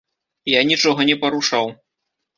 Я 0.53 0.63
нічога 0.71 1.05
не 1.13 1.19
парушаў. 1.27 1.65